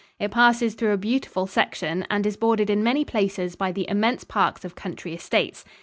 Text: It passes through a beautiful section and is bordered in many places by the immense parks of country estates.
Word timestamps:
It 0.19 0.31
passes 0.31 0.73
through 0.73 0.93
a 0.93 0.97
beautiful 0.97 1.45
section 1.45 2.07
and 2.09 2.25
is 2.25 2.35
bordered 2.35 2.71
in 2.71 2.81
many 2.83 3.05
places 3.05 3.55
by 3.55 3.71
the 3.71 3.87
immense 3.87 4.23
parks 4.23 4.65
of 4.65 4.73
country 4.73 5.13
estates. 5.13 5.63